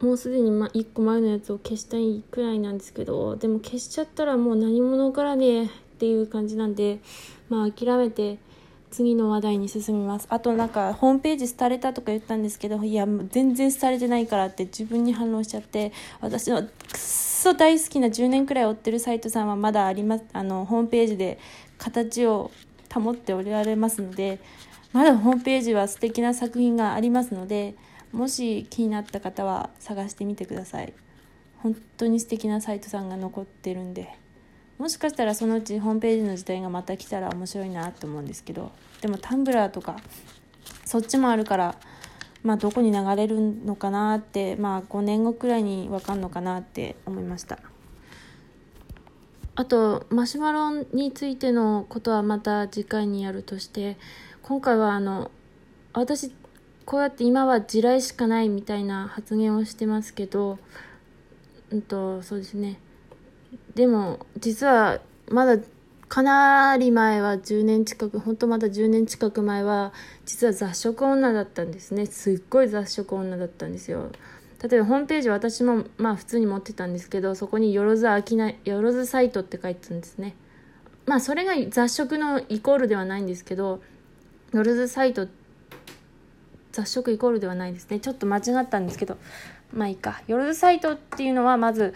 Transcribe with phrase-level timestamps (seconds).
[0.00, 5.68] もうすでにま1個前のやつを消したいくらいなんですけどでも消しちゃったらもう何者からねっ
[5.98, 6.98] ていう感じなんで
[7.48, 8.38] まあ諦めて
[8.90, 10.26] 次の話題に進みます。
[10.30, 16.70] あとなんかホームページ廃れたとか言ったんですけどいや全然廃れてないからって自分に反論しちゃって私のくっ
[17.46, 21.38] そ大好きな10年くらい追ってるサイトさんはまだありますあのホームページで
[21.78, 22.50] 形を
[22.92, 24.40] 保っておられますので
[24.92, 27.74] まだホームページは素敵な作品がありますので
[28.16, 30.94] もし気になった方は探してみてください。
[31.58, 34.08] 本当に素敵なサイトさんが残ってるんで。
[34.78, 38.72] もしかしたらそのうちホームページの時代がまた来たら面白いなと思うんですけど。
[39.02, 39.96] でもタンブラーとか
[40.86, 41.76] そっちもあるから
[42.42, 47.58] まあどこに流れるのかなってまあ5年後くらいに分かんのかなって思いました。
[49.56, 53.98] あとマシュマロについてのことはまた次回にやるとして
[54.42, 55.30] 今回はあの
[55.92, 56.30] 私
[56.86, 60.58] こうやって今は地雷しかないみたいな発言をしてますけど
[61.70, 62.78] うんとそうですね。
[63.74, 65.58] でも実はまだ
[66.08, 69.92] かなり前は10年近く本当まだ10年近く前は
[70.24, 72.06] 実は雑食女だったんですね。
[72.06, 74.12] すっごい雑食女だったんですよ。
[74.62, 80.36] 例えばホームページ私もまあ普通に持ってたんですけどそこによろずあきなよろずサイトって書いてたんですね。
[81.04, 83.82] まあそれが雑食のイコールではないんですけど
[84.52, 85.45] よろずサイトって
[86.76, 89.16] 雑食イコールではないですねちょっと間違ったんですけど
[89.72, 91.94] まあいいかよろずサイトっていうのはまず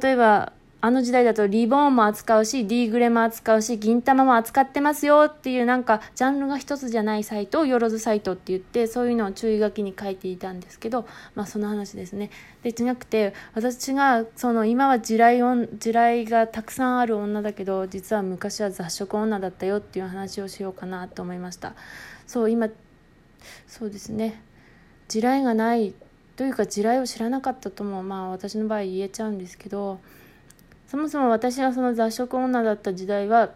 [0.00, 0.52] 例えば
[0.84, 12.30] あの時代だとリボーンも扱うし、D グレも扱うし、銀玉も扱ってますよっていうなんかジャンルが一つじゃないサイトをよろずサイトって言って、そういうのを注意書きに書いていたんですけど、まあその話ですね。
[12.64, 21.76] で、違くて、私がその今は地雷地雷がたくさんある女だけど、実は昔は雑食女だったよっていう話をしようかなと思いました。
[22.26, 22.68] そう、今、
[23.66, 24.40] そうですね。
[25.08, 25.94] 地雷がない
[26.36, 30.00] というか地雷を知らなかったともまあ私の場合言えちゃうんですけど、
[30.86, 33.50] そもそも私がその雑食女だった時代は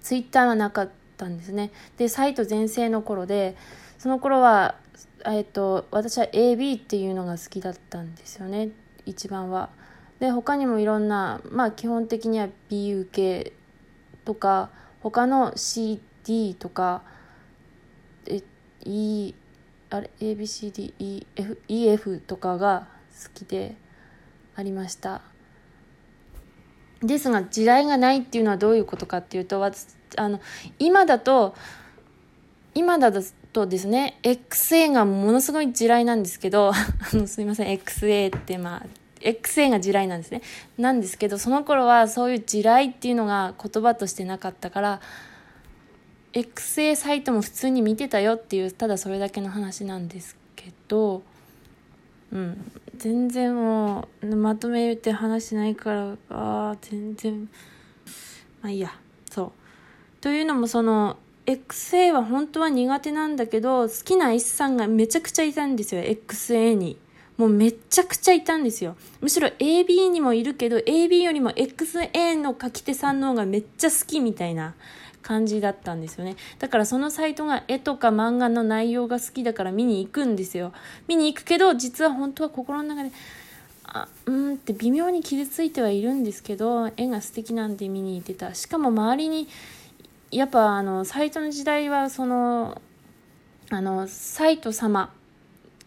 [0.00, 1.70] ツイッターはなかったんですね。
[1.96, 3.56] でサイト全盛の頃で
[3.98, 4.76] その頃は、
[5.24, 8.70] えっと、私は AB っていうのが好きだったんですよね。
[9.04, 9.70] 一番は。
[10.20, 13.52] で他にもいろんなまあ基本的には BU 系
[14.24, 14.70] とか
[15.02, 17.02] 他の CD とか
[18.86, 19.34] E
[19.90, 22.88] あれ？ABCDEF EF とかが
[23.22, 23.76] 好きで
[24.54, 25.22] ありました。
[27.02, 30.40] ですが地雷がないっていうのはどういうことかっていうとあの
[30.78, 31.54] 今だと
[32.74, 33.12] 今だ
[33.52, 36.74] とですね XA がものすごい地雷なんですけど あ
[37.12, 38.86] のすいません XA ってまあ
[39.20, 40.42] XA が地雷なんですね。
[40.78, 45.00] なんですけどその頃はそういう地雷っていうのが言葉としてなかったから
[46.36, 51.22] XA サイトも普通に見てたよっていうただそれだけの話なんですけど
[52.30, 52.72] うん。
[52.96, 57.48] 全然もうまとめて話しないからあ全然
[58.62, 58.92] まあいいや。
[59.30, 59.52] そう。
[60.20, 61.16] というのもその
[61.46, 66.98] XA は本当は苦手なんだけど好きな S さんがめちゃくちゃいたんですよ XA に。
[67.36, 68.96] もうめちゃくちゃいたんですよ。
[69.20, 74.74] むしろ AB にもいるけど AB よりも XA の書き手さんの方がめっちゃ好きみたいな。
[75.26, 76.36] 感じだったんですよね。
[76.60, 80.72] だからそのサイトが絵とか漫画の内容が好きだから見に行くんですよ。
[81.08, 83.10] 見に行くけど実は本当は心の中で
[83.82, 88.54] あうんって微妙に傷ついてはいるんですけど絵が素敵なんで見に行ってた。
[88.54, 89.48] しかも周りに
[90.30, 92.80] やっぱあのサイトの時代はその
[93.70, 95.12] あのサイト様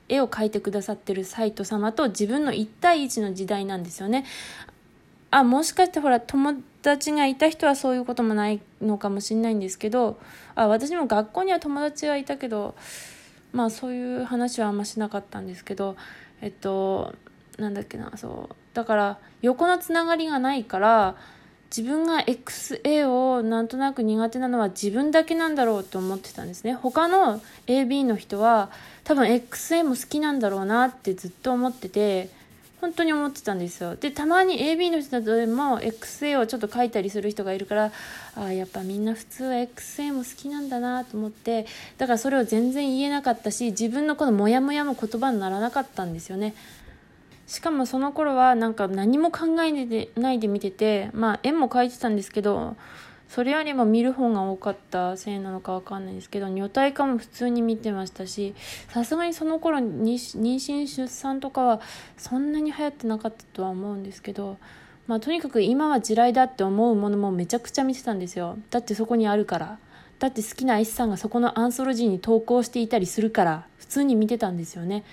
[0.09, 4.25] 絵を描いてくださってるサイト様と自分の1対1の時代なんですよね。
[5.31, 10.19] あもしかしてほら友達がいた人はそういうこともないのかもしれないんですけど
[10.55, 12.75] あ私も学校には友達はいたけど
[13.51, 15.95] まあそういう話はあんましなかったんですけど
[16.41, 17.13] えっと
[17.57, 21.15] なんだっけなそうだから横のつながりがないから
[21.75, 26.73] 自分が XA をなんとなく苦手なのは自分だけなんだろうと思ってたんですね。
[26.73, 28.71] 他の AB の人は
[29.03, 32.29] 多分 XA も好きなんだろうなってずっと思ってて
[32.81, 33.95] 本当に思ってたんですよ。
[33.95, 37.91] でたまに AB の人でも XA をちょっと書いたりする人がいるから
[38.35, 41.65] ああやっぱみんな普通は XA も好きなんだなと思って
[41.97, 46.55] だからそれを全然言えなかったし自分のこのモヤモヤも言葉にならなかったんですよね。
[47.47, 49.71] しかもその頃はなんか何も考え
[50.15, 52.77] ないで見ててまあ絵も描いてたんですけど
[53.29, 58.55] それよりも見る方が多かったせいなのかわかんないですけど女体化も普通に見てましたし
[58.89, 61.81] さすがにその頃に妊娠出産とかは
[62.17, 64.57] そんなに流行ってなかったとは思うんですけど
[65.09, 68.59] まあとにかく今は地雷だって思うものもめちゃくちゃ見てたんですよ。
[68.69, 69.79] だってそこにあるから。
[70.19, 73.65] だって好きな S さんがそこのアンソロジーに投稿していたりするから。
[73.79, 75.03] 普通に見てたんですよね。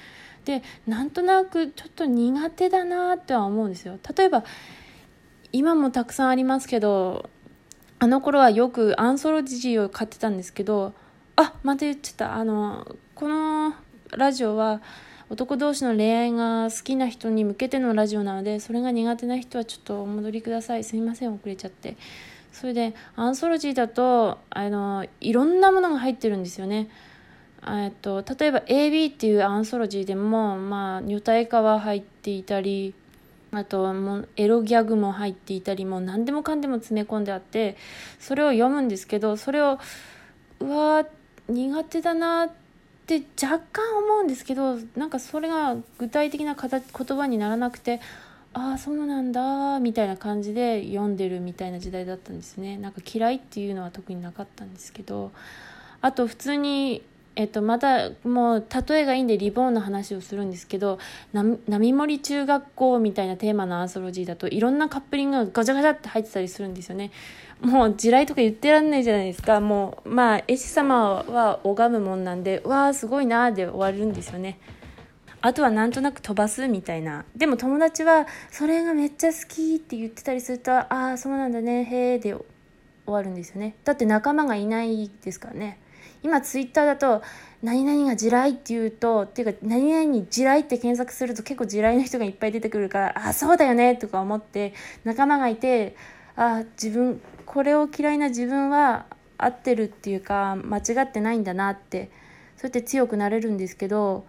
[0.45, 3.99] でなんとなくちょっと苦手だなっては思うんですよ。
[4.15, 4.45] 例えば
[5.51, 7.31] 今もたくさんありますけど
[7.99, 10.93] あの頃はよくアンソロジーを買ってたんですけど
[11.37, 13.75] あまた言っちゃったあのこの
[14.11, 14.83] ラジオは
[15.29, 20.85] 男同士の恋愛が好きな人に向けてのラジオなのでそれが苦手な人はちょっとお戻りください。
[20.85, 21.97] すいません遅れちゃって。
[22.53, 26.89] それでアンソロジーだとあのいろんなものが入ってるんですよね。
[27.67, 32.95] えっと例えば AB っていうアンソロジーでもまあ女体化は入っていたり
[33.57, 37.79] あともうエロギャグも入っていたりもう何でもかんでも詰め込んであって
[38.21, 39.79] それを読むんですけどそれを
[40.61, 41.07] うわ
[41.49, 42.51] 苦手だなっ
[43.07, 48.01] て若干思うんですけどなんかそれが具体的な言葉にならなくて
[48.53, 52.77] ああそうなんだみたいな感じで読んでるみたいな時代だったんですね。
[52.77, 55.33] なんか嫌いっていうのは特になかったんですけど
[56.03, 57.03] あと普通に
[57.37, 60.99] えっと、またもう例えがいいんでリボンの話をするんですけど
[61.35, 67.11] 波森中学校みたいなテーマのアンソロジーだといろんなカップリングがガチャガチャって入ってたりするんですよね。
[67.61, 69.61] もう地雷とか言ってらんないじゃないですか。
[69.61, 74.59] もうまあ絵師様は拝むもんなんでわあすごいなで終わるんですよね。
[75.43, 77.27] あとはなんとなく飛ばすみたいな。
[77.37, 82.45] でも友達はそれがめっちゃ好きって言ってたりするとああそうなんだねへえで終
[83.07, 83.77] わるんですよね。
[83.85, 85.79] だって仲間がいないですからね。
[86.27, 87.23] 今ツイッターだと
[87.63, 94.75] 何々が地雷って言うとっていうか何々に地雷って検索すると結構地雷の人がいっぱい出てくるからあそうだよねとか思って
[95.05, 95.95] 仲間がいて
[96.35, 99.07] あ自分これを嫌いな自分は
[99.39, 102.11] 合ってるっていうか間違ってないんだなって
[102.57, 104.27] そうやって強くなれるんですけど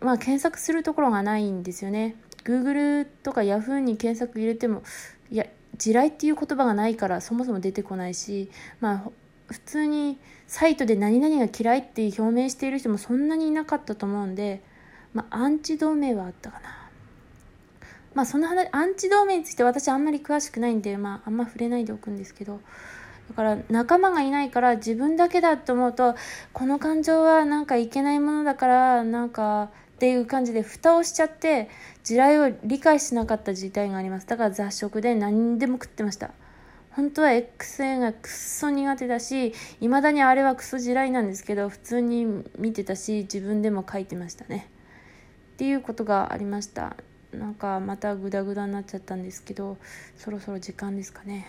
[0.00, 2.14] まあ検索するところがないんですよね。
[2.44, 4.84] Google とか Yahoo に検索入れても
[5.32, 5.46] いや
[5.76, 8.48] 地雷っていう言葉がないからそもそも出てこないし
[8.80, 9.10] まあ
[9.48, 14.62] 普通にサイトで何々が嫌いって表明している人もそんなにいなかったと思うんで、
[15.14, 16.88] まあ、アンチ同盟はあったかな。
[18.14, 22.60] まあ、その話、アンチ同盟について私あんまり詳しくないんで、まあ、あんま触れないでおくんですけど、
[23.28, 26.14] だから仲間がいないから自分だけだと思うと、
[26.52, 31.70] この感情はなんかいけないものだから、なんか、っていう感じで蓋をしちゃって
[32.04, 36.32] 地雷を理解しなかった事態がありますだから雑食で何でも食ってました
[36.96, 42.24] 本当は XA がくっそ苦手だし、未だにあれはクソ地雷なんですけど、普通に
[42.58, 44.70] 見てたし、自分でも書いてましたね。
[45.52, 46.96] っていうことがありました。
[47.32, 49.76] なんかまたグダグダになっちゃったんですけど、
[50.16, 51.46] そろそろ時間ですかね。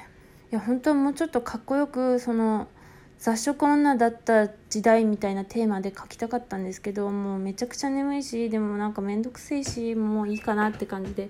[0.52, 2.68] いや、本当はもうちょっとかっこよく、その、
[3.20, 11.30] 雑食女だった時代みたいなテーマで書きたかったんですけどもうめちゃくちゃ眠いしでもなんかめんどくせえしもういいかなって感じで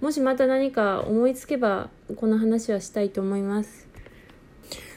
[0.00, 3.88] もしまた何か思いつけばこの話はしたいと思います。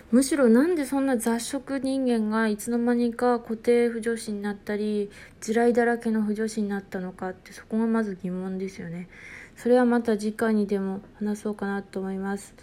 [0.09, 5.09] むしろなんでそんな雑食人間がいつの間にか固定不女子になったり
[5.41, 9.09] 地雷だらけの不女子になったのかってそこがまず疑問ですよね。
[9.57, 12.53] それはまた次回にでも話そうかなと思います。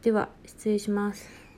[0.00, 1.49] では失礼します。